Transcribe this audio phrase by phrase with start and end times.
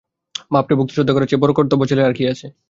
[0.51, 2.45] বাপকে ভক্তিশ্রদ্ধা করার চেয়ে বড় কর্তব্য ছেলের আর কী আছে?